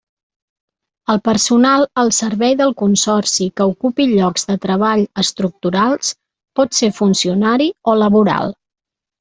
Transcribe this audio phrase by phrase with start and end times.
[1.13, 6.11] El personal al servei del Consorci que ocupi llocs de treball estructurals
[6.61, 8.59] pot ser funcionari o laboral.